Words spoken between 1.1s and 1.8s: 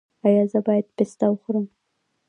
وخورم؟